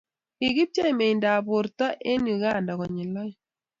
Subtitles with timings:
[0.37, 3.35] kikibchei meindab borta eng' Uganda konyel oeng'.